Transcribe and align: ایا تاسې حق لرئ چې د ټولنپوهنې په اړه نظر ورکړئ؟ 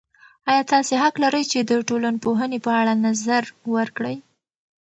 ایا 0.49 0.63
تاسې 0.71 0.93
حق 1.03 1.15
لرئ 1.23 1.43
چې 1.51 1.59
د 1.61 1.71
ټولنپوهنې 1.89 2.59
په 2.65 2.71
اړه 2.81 2.93
نظر 3.05 3.43
ورکړئ؟ 3.75 4.17